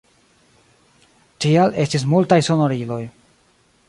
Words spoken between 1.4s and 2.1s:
Tial estis